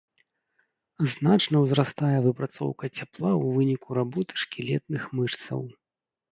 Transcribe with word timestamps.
Значна 1.13 1.57
ўзрастае 1.65 2.17
выпрацоўка 2.29 2.91
цяпла 2.97 3.07
ў 3.11 3.45
выніку 3.61 3.89
работы 4.01 4.33
шкілетных 4.47 5.01
мышцаў. 5.17 5.61